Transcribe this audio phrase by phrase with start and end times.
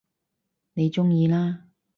[0.73, 1.67] 你鍾意啦